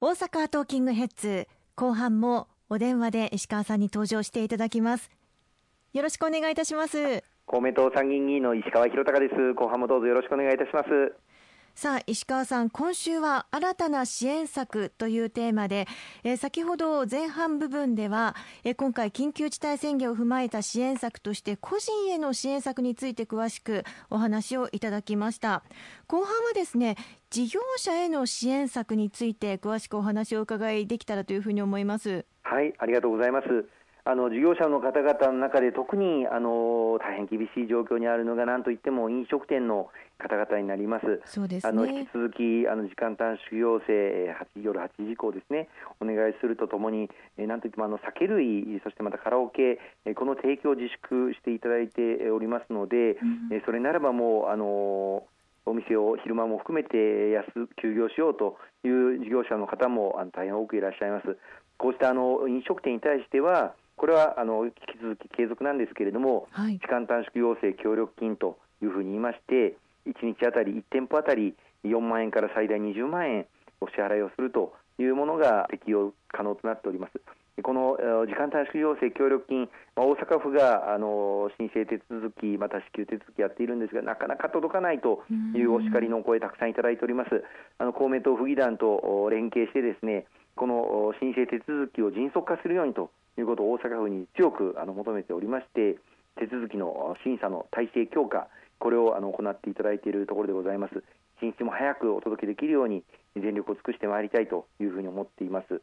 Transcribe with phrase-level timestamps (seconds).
[0.00, 5.10] 大阪トーキングヘッズ後半もお電話で石川さんに登場していただきます。
[5.92, 7.24] よろしくお願いいたします。
[7.46, 9.54] 公明党参議院議員の石川博隆です。
[9.54, 10.88] 後半もどうぞよろしくお願いいたします。
[11.78, 15.86] さあ石川さん今週は新たな支援策というテーマで、
[16.24, 18.34] えー、先ほど前半部分では、
[18.64, 25.62] えー、今回緊急事態宣言を踏まえた支援策として個人への支援策について詳しくお話をいただきました。
[26.08, 26.96] 後半はですね
[27.30, 32.26] 事業者への支援策について詳しくお話をお伺いできたらというふうに思います。
[32.42, 33.46] はいありがとうございます。
[34.04, 41.20] あの事業者の方々の中で特にあの大変厳しい状況にあるのが何といっても飲食店の方々になります。
[41.24, 45.68] そうです、ね、あの引き続きあの時間短縮要請8夜8時以降ですね
[46.00, 53.18] お願いするとともに、えなんといってもあの酒類そしてまたカラオケえこの提供を自粛していただいておりますので、
[53.50, 55.24] うん、それならばもうあの
[55.68, 56.96] お店を昼間も含めて
[57.30, 57.44] 安
[57.80, 61.36] 休業しようという事業者の方もあの大変多くいらっしゃいます。
[61.76, 71.54] こうしたあの飲食店に対してはこれはあの引き続き継続なんですけれども、はい、時間短縮要請協力金というふうに言いまして、1日あたり1店舗あたり
[71.84, 73.46] 4万円から最大20万円
[73.80, 77.20] お支払いをするというものが適用可能となっております。
[77.62, 85.24] この時間短縮要請協力金、大阪府があの申請手続き、また支給手続きやっているんですが、なかなか届かないと
[85.56, 87.42] いうお叱りの声、たくさんいただいております。
[87.78, 93.10] あの公明党府議団と連携して、ですねこの申請手続きを迅速化するようにと
[93.40, 95.98] いうことを大阪府に強くあの求めておりまして
[96.36, 101.02] 手続きの審査の体制強化これをあの行っていただいているところでございます。
[101.40, 103.04] 一日も早くお届けできるように
[103.36, 105.80] 全力を尽くしてまいりたいというふうに思っています。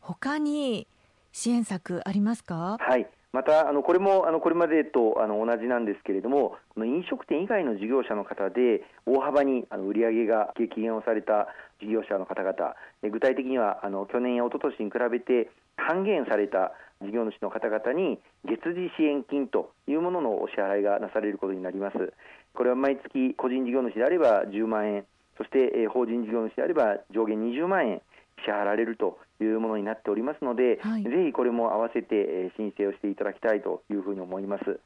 [0.00, 0.86] 他に
[1.32, 2.76] 支援策ありますか？
[2.78, 11.48] はいまたあのこれもあのこれまでとあの同じなんですけれどもこの飲食店以外の事業者の方で大幅にあの売上が激減をされた
[11.80, 12.76] 事業者の方々
[13.10, 22.12] 具体的にはあの去年や一昨年に比べて還元された事業主の方々に月次支援金というもののお支払いがなされることになります。
[22.54, 25.04] これは毎月個人事業主であれば10万円、
[25.36, 28.02] そして法人事業主であれば上限20万円
[28.44, 34.80] 支払われるというものになっておりますので、はい、ぜひこれも合わせて申請をしていただきたいというふうに思います。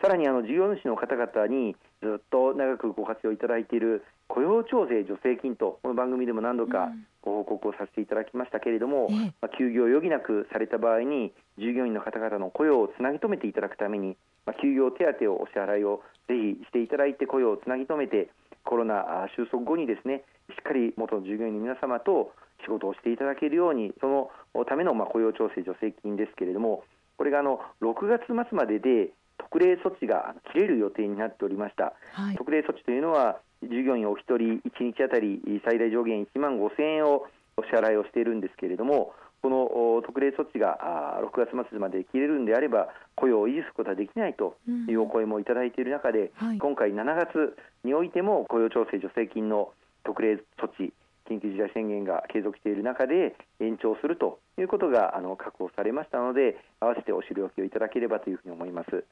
[0.00, 6.88] さらにあの事業主の方々にずっと長くご活用いただいている雇用調整助成金とこの番組でも何度か
[7.20, 18.30] ご報告をさせていただきましたけれども、うん、まあ、休業を余儀なくされた場合に従業員の方々の雇用をつなぎ止めていただくために、まあ、休業手当をお支払いをぜひしていただいて雇用をつなぎ止めて
[18.64, 22.32] コロナ収束後にですねしっかり元従業員の皆様と
[22.64, 26.84] 仕事をしていただけるようにそのためのまあ雇用調整助成金ですけれども
[27.16, 37.26] これがあの6月末までで特例措置が切れる予定になっておりました、はい、特例措置というのは従業員お一人1日あたり最大上限1万5000円を
[37.56, 39.12] お支払いをしているんですけれども
[39.42, 44.56] この特例措置が6月末まで切れるんであれば雇用を維持することはできないと
[44.88, 49.72] いうお声もいただいている中で、うんはい、今回7月においても雇用調整助成金の
[50.04, 50.92] 特例措置
[51.30, 59.04] 緊急事態宣言が継続している中で延長するということがあの確保されましたので合わせてお知りおきをいただければというふうに思います。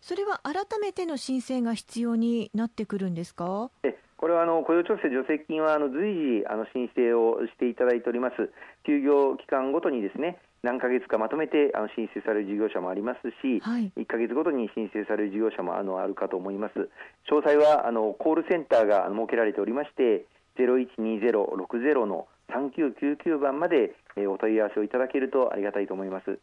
[0.00, 3.70] それは改めての申請が必要になってくるんですか？
[4.16, 8.50] これはあの雇用調整助成金はあの随時あの申請をしていただいております、
[8.84, 16.90] 休業期間ごとにですね何ヶ月かまとめてあの申請される事業者もありますし、はい、1ヶ月ごとに申請される事業者もあのあるかと思います。
[17.30, 20.26] 詳細はあのコールセンターが設けられておりまして、
[20.58, 26.38] 012060の3999番までお問い合わせをいただけるとありがたいと思います。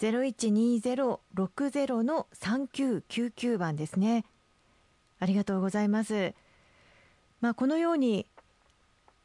[0.00, 4.24] 012060の3999番ですね。
[5.18, 6.34] ありがとうございます。
[7.40, 8.26] まあ、このように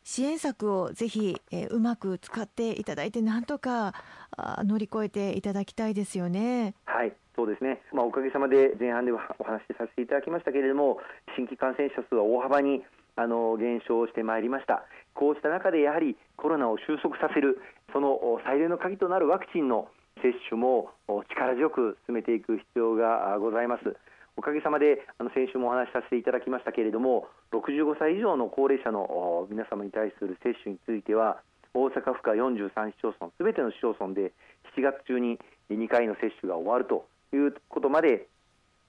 [0.04, 3.94] 支援策をぜひ、えー、うまく使っていただいて、なんとか
[4.36, 6.76] あ乗り越えていただきたいですよね。
[6.86, 11.00] はいそうですね、まあ、おかげさまで前半ではお話しさせていただきましたけれども、
[11.36, 12.84] 新規感染者数は大幅に
[13.16, 17.60] あの減少してまいりました、こうした中でやはりコロナを収束させる、
[17.92, 19.88] その最大の鍵となるワクチンの
[20.22, 20.90] 接種も
[21.30, 23.96] 力強く進めていく必要がございます。
[24.36, 31.38] おかげさまであの先週もお話しさせていただきましたけれども65歳以上の高齢者の皆様に対する接種については
[31.76, 34.34] 大阪府下43市町村すべての市町村で
[34.76, 35.38] 7月中に
[35.70, 38.28] 2回の接種が終わるということまで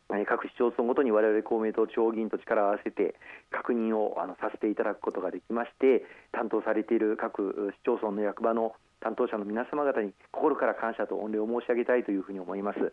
[0.08, 3.14] 各市町村ごとに我々公明党地方議員と力を合わせて
[3.50, 12.92] 確認をあのさせていただくことができまして担当されている各市町村の役場の担当者の皆様方に心から感謝と御礼を申し上げたいというふうに思います。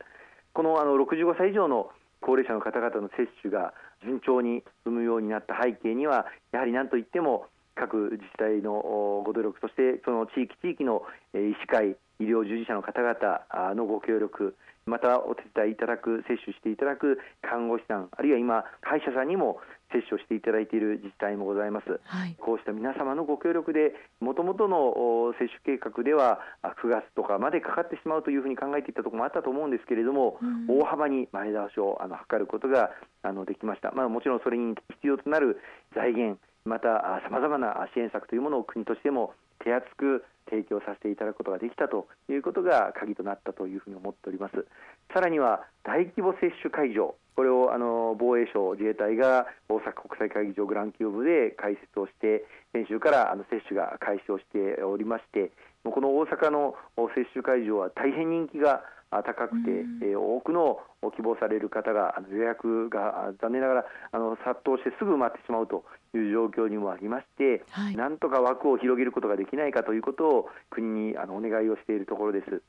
[0.54, 3.74] このあの65歳以上の高齢者の方々の接種が
[4.04, 11.04] 順調に進むようになった背景にはやはり何といっても各自治体のご努力そしてその地域地域の
[11.34, 14.56] 医師会医療従事者の方々のご協力
[14.86, 19.60] またお手伝いいただく接種していただく看護師さんあるいは今歯医者さんにも
[19.92, 32.92] 接種をしていただいている自治体もございます、はい、こうした皆様のご協力でもともとの接種計画では9月とかまでかかってしまうというふうに考えていたところもあったと思うんですけれども、うん、大幅に前倒しをあの図ることが
[33.24, 35.60] あのできました、まあ、もちろんそれに必要となる
[35.94, 44.68] 財源またさまざまな支援策というものを国としても手厚く提供させていただくことができたということが鍵となったというふうに思っております。
[45.13, 47.15] さらには大規模接種会場。
[47.36, 55.51] これをあの防衛省自衛隊が大阪国際会議場グランキューブで開設をして先週からあの接種が開始をしておりまして
[55.83, 56.75] この大阪の
[57.15, 59.71] 接種会場は大変人気が高くて、
[60.03, 72.62] えー、多くの希望される方が予約が残念ながらあの殺到してすぐ埋まってしまうという状況にもありまして、はい、なんとか枠を広げることができないかということを国にあのお願いをしているところです。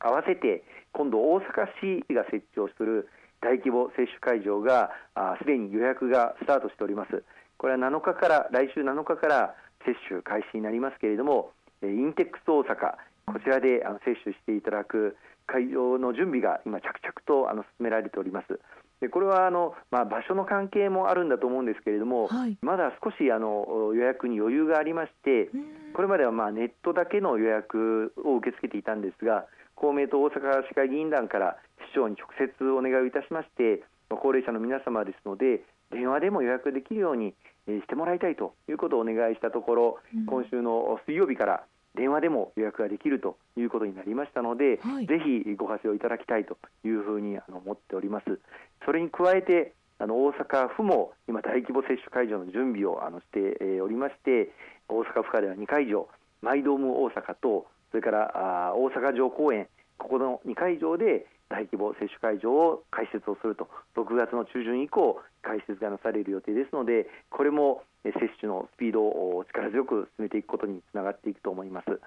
[0.00, 1.68] 合わせて今度大阪
[2.08, 3.08] 市が設置をする
[3.42, 4.90] 大規模接種会場が
[5.38, 7.22] すでに予約がスタートしております。
[7.58, 9.54] これは7日から来週7日から
[9.84, 12.96] 接種開始になりますけれども、インテックス大阪
[13.26, 15.16] こちらで接種していただく
[15.50, 18.60] 会場の準備が今着々とあの進められております。
[19.00, 25.48] でこれはあの、まあ、場所の関係もあるんだと思うんですけれども、はい、まだ少しあの予約に余裕がありまして、
[25.94, 31.56] これまではまあネットだけの予約を受け付けていたんですが、公明党大阪市会議員団から
[31.90, 37.34] 市長に直接お願いをいたしまして、高齢者の皆様ですので、電話でも予約できるように
[37.66, 41.64] してもらいたいということをお願いしたところ、今週の水曜日から
[41.96, 48.38] 電話でも予約ができるということになりましたので、はい、ぜひご活用いただきたいというふうにあの思っております。
[48.84, 54.50] それに加えてあの大阪府も今大規模接種会場の準備をあのしておりまして
[54.88, 56.08] 大阪府下では2会場
[56.40, 72.00] マイドーム大阪とそれからあ大阪城公園ここの2会場で大規模接種会場を開設をすると6月の中旬以降開設がなされる予定ですのでこれも接種のスピードを力強く進めていくことにつながっていくと思います。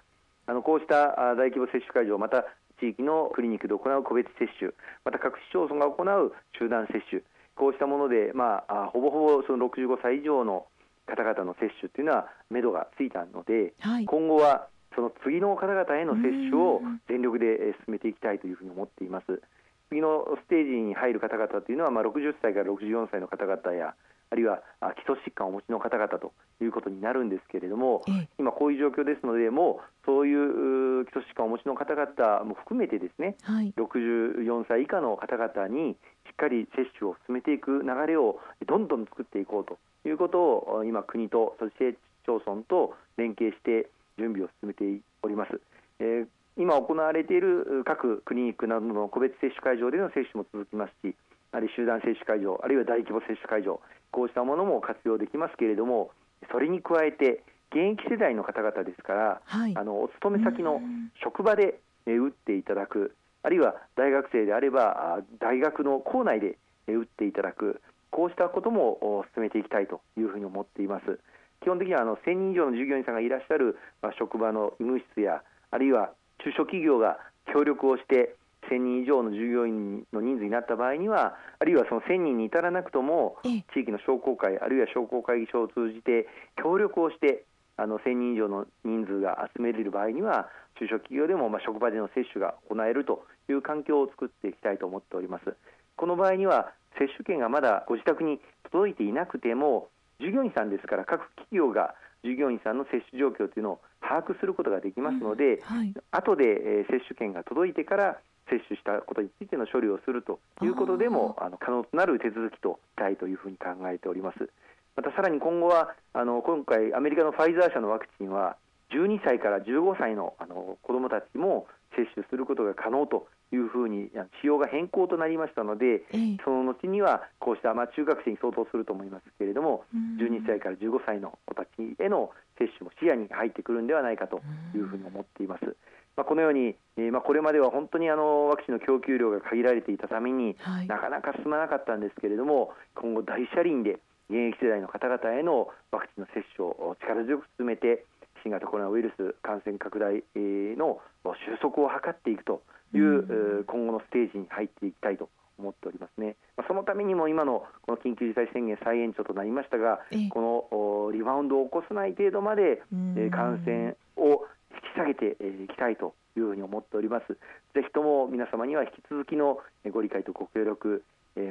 [0.45, 2.43] あのこうした大規模接種会場また
[2.79, 4.71] 地域のクリニックで行う個別接種
[5.05, 7.21] また各市町村が行う集団接種
[7.55, 10.65] こうしたもので、まあ、ほぼほぼその65歳以上の
[11.05, 19.41] 方々の接種というのは目処がついたので、はい、今後はその次の方々への接種を全力で進めていきたいというふうに思っています。
[19.89, 23.93] 次のステージに入る方々というのは、まあ、60歳から64歳の方々や
[24.33, 24.63] あるいは
[24.95, 28.01] 基礎疾患をお持ちの方々ということになるんですけれども、
[28.39, 35.93] 今、こういう状況ですので、もうそういう基礎疾患をお持ちの方々も含めて、ですね、はい、64歳以下の方々に
[36.25, 41.91] しっかり接種を進めていく流れをどんどん作っていこうということを、今、国とそして
[42.23, 43.87] 市町村と連携して
[44.17, 44.83] 準備を進めて
[45.21, 45.59] おります。
[45.99, 51.15] えー今行われている各クリニックなどの個別接種会場での接種も続きますし、
[51.51, 53.81] あるいは集団接種会場、あるいは大規模接種会場、
[54.11, 56.11] こうしたものも活用できますけれども、
[56.51, 60.79] それに加えて、現役世代の方々ですから、はい、あのお勤め先の
[61.23, 66.57] 職場で打っていただく、あるいは大学生であれば、大学の校内で
[66.87, 67.81] 打っていただく、
[68.11, 71.19] こうしたことも進めていきたいというふうに思っています。
[71.63, 76.11] 基本的にはあの1000人以上の従業員さんがいらっしゃる、まあ、職場の医務室や、あるいは
[76.43, 77.17] 中小企業が
[77.51, 78.35] 協力をして
[78.69, 86.27] 1000人以上の従業員の人数になった場合にはあるいはその1000人に至らなくとも地域の商工会あるいは商工会議所を通じて
[86.61, 87.43] 協力をして
[87.75, 90.47] あの1000人以上の人数が集められる場合には
[90.79, 95.55] 中小企業でもまあ職場での接種が行えるという環境を作っていきたいと思っております。
[95.95, 98.39] この場合には接種券がまだご自宅に
[98.71, 99.89] 届いていなくても
[100.19, 108.17] 従業員さんですから各企業が従業員さんの接種状況というのを把握することができますので、うんはい、後で、えー、接種券が届いてから
[108.49, 114.49] 接種したことについての処理をするということでもあの可能となる手続きとしたいというふうに考えております。
[114.95, 118.57] またさらに今後はあの今回アメリカのファイザー社のワクチンは
[118.91, 121.65] 12歳から15歳のあの子どもたちも
[121.95, 124.09] 接種することが可能というふうに
[124.41, 126.03] 仕様が変更となりましたので、
[126.43, 129.83] その後にはこうした、まあ、中学生に相当すると思いますけれども、
[130.19, 131.69] 12歳から15歳の子たち
[131.99, 134.41] への接種も視野に入ってくるんではないかと
[134.75, 135.75] いうふうに思っています。
[136.15, 148.05] まあ、このように、えー、まあ、これまでは本当にあのワクチンの供給量が限られていたために、はい、なかなか進まなかったんですけれども、今後、大車輪で現役世代の方々へのワクチンの接種を力強く進めて、
[148.43, 150.99] 新型コロナウイルス感染拡大の
[151.47, 152.61] 収束を図っていくと
[152.93, 156.35] いう、うん、今後のステージに入っていきたいと思っておりますね。
[156.57, 162.81] まあ、そのためにも今のこの緊急事態宣言再延長となりましたが、このリバウンドを起こさない程度まで、
[163.17, 167.37] え感染を引き下げていきたいというふうに思っております。
[167.73, 169.59] ぜひとも皆様には引き続きの
[169.91, 171.03] ご理解とご協力、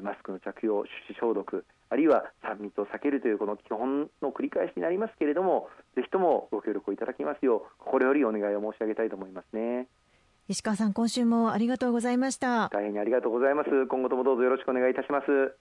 [0.02, 9.88] マスクの着用、手指消毒、あるいは3密を避けるというこの基本の繰り返しになりますけれども、ぜひともご協力をいただきますよう心よりお願いを申し上げたいと思いますね。
[10.48, 12.68] 石川さん、今週もありがとうございました。
[12.72, 13.86] 大変にありがとうございます。
[13.86, 15.56] 今後ともどうぞよろしくお願いいたします。